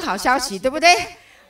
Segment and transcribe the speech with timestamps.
[0.00, 0.94] 好消息，对不对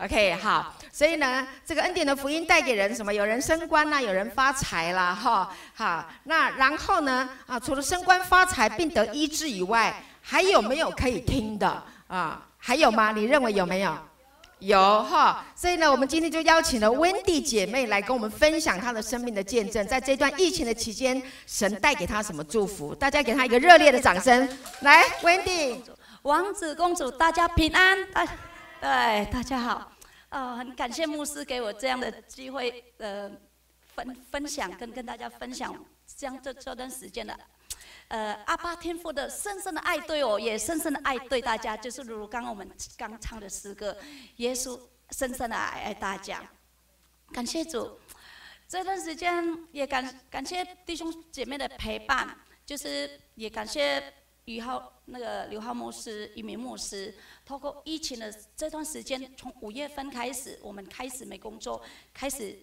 [0.00, 0.74] ？OK，好。
[0.92, 3.12] 所以呢，这个恩典的福音带给人什么？
[3.12, 6.06] 有人升官啦，有人发财啦，哈，好。
[6.24, 12.46] 那然后呢，啊，除了升官发财并得医治以外，还有没有可以听的啊？
[12.58, 13.10] 还有吗？
[13.12, 13.96] 你认为有没有？
[14.58, 15.42] 有哈。
[15.56, 22.94] 所以呢，我们今天就邀请了温蒂姐妹来跟我们分享她的生命的见证，在这段疫情的期间，神带给她什么祝福？
[22.94, 24.46] 大家给她一个热烈的掌声。
[24.82, 25.82] 来，温蒂，
[26.22, 27.98] 王子公主，大家平安。
[28.12, 28.38] 哎，
[28.80, 29.92] 对，大家好。
[30.28, 33.28] 呃，很感谢牧师给我这样的机会，呃，
[33.96, 35.74] 分分享跟跟大家分享
[36.16, 37.36] 这样这这段时间的，
[38.06, 43.96] 呃，阿爸天父的深深的爱对我，也深深的爱对大家，就是如刚刚我们刚唱的诗歌，
[44.36, 44.78] 耶稣
[45.10, 46.40] 深深的爱爱大家，
[47.32, 47.98] 感谢主，
[48.68, 54.00] 这段时间也感感谢弟兄姐妹的陪伴，就是也感谢。
[54.46, 61.80] 于浩那个刘浩牧师、一名牧师，透过疫情的这段时间，从五月份开始，我们开始没工作，
[62.12, 62.58] 开始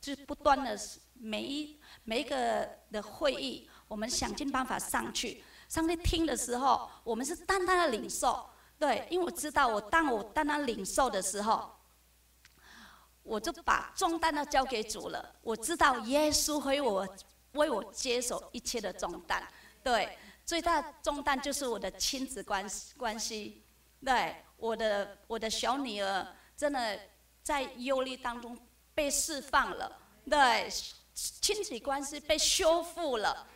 [0.00, 0.78] 就不断的
[1.12, 8.48] 每一每一个的会议，我们想尽办法上去，上去听的时候，我们是单单的领受，
[8.78, 11.70] 对，因为我知道我当我单单领受的时候，
[13.22, 17.06] 我就把重担都交给主了，我知道耶稣会我
[17.52, 19.46] 为我接手一切的重担，
[19.84, 20.16] 对。
[20.44, 23.64] 最大重担就是我的亲子关关系，
[24.04, 26.26] 对，我的我的小女儿
[26.56, 27.00] 真的
[27.42, 28.58] 在忧虑当中
[28.94, 30.68] 被释放了，对，
[31.14, 33.46] 亲子关系被修复了，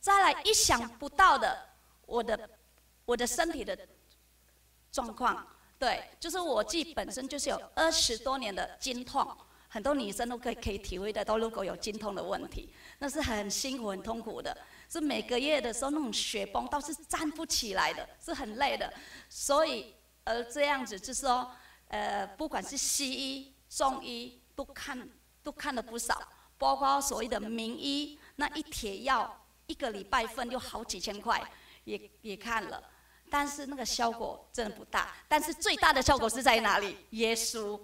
[0.00, 1.68] 再来意想不到的，
[2.06, 2.50] 我的
[3.04, 3.78] 我的身体的
[4.90, 5.46] 状况，
[5.78, 9.36] 对，就是我自己本身就是有二十多年的经痛，
[9.72, 12.68] 很多女生都可以可以体会得到，如果有经痛的问题，
[12.98, 14.54] 那是很辛苦很痛苦的。
[14.88, 18.92] 是每个月的时候那种血崩，倒是站不起来的，是很累的。
[19.28, 21.48] 所以，呃，这样子就是说，
[21.86, 25.08] 呃，不管是西医、中医都看，
[25.44, 26.20] 都看了不少，
[26.58, 31.40] 包括所谓的名医，那一帖药一个礼拜份就好几千块，
[31.84, 32.82] 也也看了，
[33.30, 35.14] 但是那个效果真的不大。
[35.28, 36.96] 但是最大的效果是在哪里？
[37.10, 37.80] 耶稣，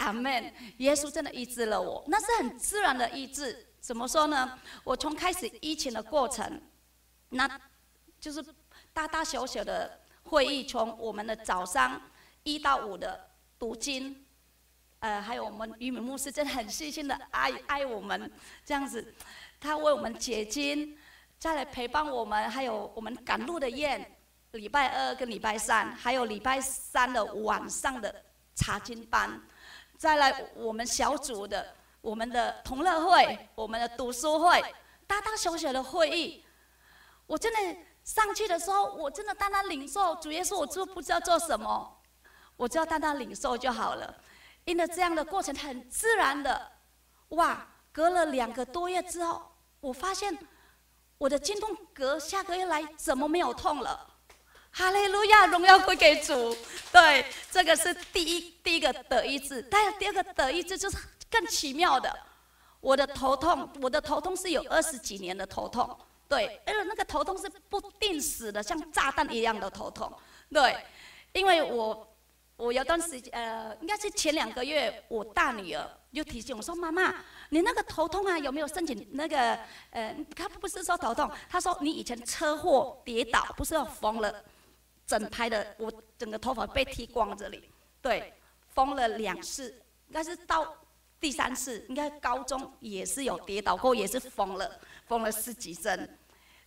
[0.00, 0.52] 阿门。
[0.78, 3.66] 耶稣真的医治了我，那是很自然的医治。
[3.80, 4.58] 怎么说呢？
[4.84, 6.60] 我从开始疫情的过程，
[7.30, 7.48] 那
[8.20, 8.44] 就是
[8.92, 11.98] 大大小小的会议，从我们的早上
[12.42, 13.28] 一到五的
[13.58, 14.22] 读经，
[14.98, 18.30] 呃，还有我们于敏牧师真的很细心的爱爱我们，
[18.66, 19.14] 这样子，
[19.58, 20.94] 他为我们解经，
[21.38, 24.14] 再来陪伴我们，还有我们赶路的宴，
[24.52, 28.14] 礼拜二跟礼拜三，还有礼拜三的晚上的
[28.54, 29.40] 查经班，
[30.00, 31.76] 再来我们小组的。
[32.00, 34.58] 我们的同乐会，我们的读书会，
[35.06, 36.42] 大大小小的会议，
[37.26, 40.14] 我真的上去的时候，我真的单单领受。
[40.14, 42.00] 主耶稣，我就不知道做什么，
[42.56, 44.14] 我只要单单领受就好了。
[44.64, 46.72] 因为这样的过程很自然的，
[47.28, 47.66] 哇！
[47.92, 49.42] 隔了两个多月之后，
[49.80, 50.34] 我发现
[51.18, 54.08] 我的经痛隔下个月来怎么没有痛了？
[54.72, 56.56] 哈利路亚，荣耀归给主。
[56.92, 60.96] 对，这个是第一第一个得医治，但是第二个得医治就是。
[61.32, 62.12] 更奇妙的，
[62.80, 65.96] 我的头痛，我的头痛是有二十几年的头痛，
[66.28, 70.12] 对，而且那个头痛是不定时的，像炸弹一样的头痛，
[70.52, 70.76] 对，
[71.32, 72.08] 因为我
[72.56, 77.14] 我有段时间，呃，应该是前两个月，我大女儿就提醒我说：“妈妈，
[77.50, 79.56] 你那个头痛啊，有没有申请那个？
[79.90, 84.44] 呃，她不是说头痛，她说你以前车祸跌倒，不是要疯了
[85.10, 87.68] 整排的，我整个头发被剃光这里，
[88.00, 88.32] 对，
[88.74, 89.68] 缝了两次，
[90.06, 90.76] 应该是到。”
[91.20, 96.18] 第三次应该高中也是有跌倒过，也是缝了缝了十几针，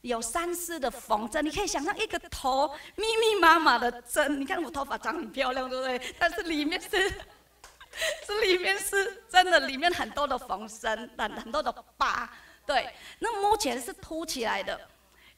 [0.02, 6.16] 有三次的缝针，你可以想象一个头密密麻麻的针，你看我头发长很漂亮，对不对？
[6.20, 6.88] 但是里面是，
[8.28, 12.30] 这里面是真的，里面很多的缝针，很很多的疤，
[12.64, 12.94] 对。
[13.18, 14.80] 那目前是凸起来的，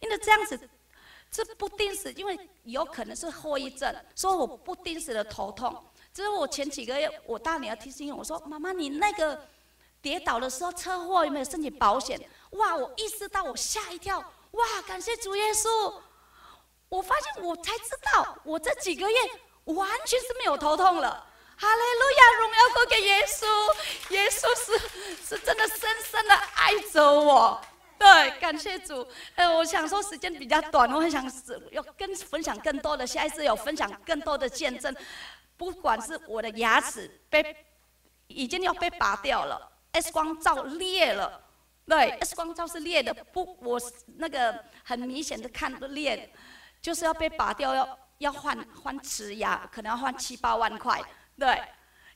[0.01, 0.59] 因为这样子，
[1.31, 5.83] 这不定时，因为有可能是后遗症，所以我不定时的头痛。
[6.13, 9.37] 就是我前几个月，我大女儿提醒我说：“妈妈，你那个
[10.01, 12.17] 跌倒的时候车祸有没有申请保险？”
[12.51, 14.19] 哇，我意识到，我吓一跳。
[14.51, 15.93] 哇，感谢主耶稣！
[16.87, 19.17] 我发现我才知道，我这几个月
[19.65, 21.27] 完全是没有头痛了。
[21.57, 23.45] 哈利路亚，荣耀归给耶稣！
[24.13, 24.77] 耶稣是
[25.25, 27.59] 是真的深深的爱着我。
[27.97, 29.07] 对，感谢主。
[29.35, 31.23] 呃，我想说时间比较短，我很想
[31.71, 34.93] 要跟分享更多的，下一次有分享更多的见证。
[35.57, 37.55] 不管是我的牙齿被
[38.27, 41.41] 已经要被拔掉了，X 光照裂了，
[41.87, 43.79] 对，X 光照是裂的，不，我
[44.17, 46.29] 那个很明显的看裂，
[46.81, 51.01] 就是要被拔掉，要要换换瓷牙，可能要换七八万块，
[51.39, 51.63] 对，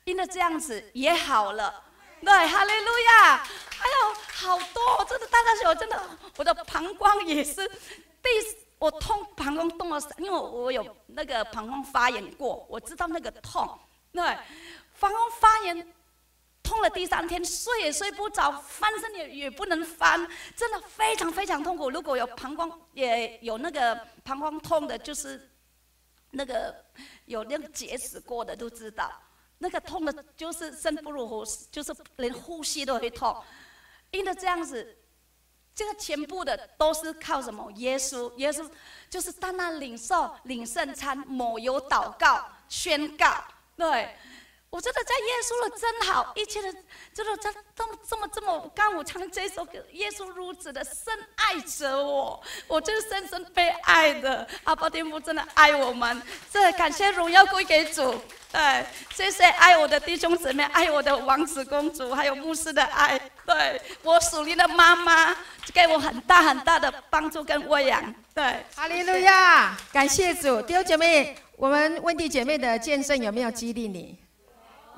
[0.04, 1.82] 因为这样子也好了，
[2.22, 6.02] 对，哈利路亚，还有好多，真的大大小小，真的，
[6.38, 7.68] 我的膀胱也是，
[8.22, 8.30] 第
[8.78, 13.80] 我痛膀胱痛了，因为我有那个膀胱发炎过，我知道那个痛，
[14.12, 14.24] 对，
[15.00, 15.94] 膀胱发炎。
[16.62, 20.20] 痛了第三天，睡也睡不着，翻身也也不能翻，
[20.56, 21.90] 真的非常非常痛苦。
[21.90, 25.50] 如果有膀胱也有那个膀胱痛的，就是
[26.30, 26.76] 那个
[27.26, 29.12] 有那个结石过的都知道，
[29.60, 33.42] 那个痛的就是生不如活，就是连呼吸都会痛。
[34.12, 34.98] 因为这样子，
[35.76, 37.72] 这个全部的都是靠什么？
[37.74, 38.70] 耶稣，耶稣
[39.10, 43.44] 就是在那领受领圣餐，抹油祷告宣告，
[43.76, 44.16] 对。
[44.70, 46.72] 我真的在耶稣的真好，一切的，
[47.12, 54.48] 就是这这么这么这么，刚我唱这首歌，耶稣如此的深爱着我，我就是深深被爱的。
[54.66, 56.22] 阿爸天父真的爱我们，
[56.52, 58.14] 这感谢荣耀归给主。
[58.52, 58.86] 对，
[59.16, 63.20] 谢谢爱我的弟兄姊妹，爱我的王子公主，还有牧师的爱。
[63.48, 65.36] 对我属灵的妈妈，
[65.74, 68.14] 给我很大很大的帮助跟喂养。
[68.36, 70.62] 对，哈利路亚，感谢主。
[70.62, 74.16] 弟兄姐妹，我们温蒂姐妹的见证有没有激励你？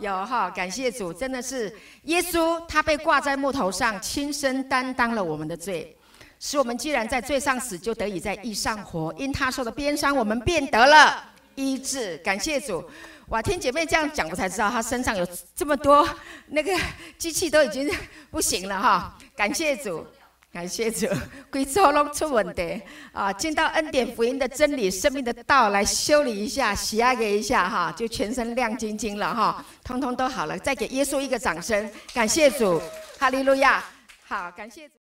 [0.02, 1.72] 有哈，感谢主，真的是
[2.04, 5.96] 耶稣，他被挂在木头上，亲身担当了我们的罪，
[6.40, 9.14] 使我们既然在罪上死，就得以在义上活。
[9.16, 12.18] 因他受的鞭伤，我们便得了医治。
[12.18, 12.84] 感谢主，
[13.28, 15.26] 哇，听姐妹这样讲，我才知道他身上有
[15.56, 16.08] 这么多
[16.50, 16.76] 那个
[17.20, 17.88] 机器都已经
[18.32, 19.16] 不行了哈。
[19.36, 20.04] 感谢主。
[20.52, 21.08] 感谢主，
[21.50, 22.82] 贵州拢出问题
[23.14, 23.32] 啊！
[23.32, 30.60] 见到恩典福音的真理、生命的道来修理一下、洗阿给一下哈，就全身亮晶晶了哈，通通都好了。
[30.60, 32.82] 再给耶稣一个掌声，感谢主，
[33.18, 33.82] 哈利路亚！
[34.28, 34.96] 好，感谢主。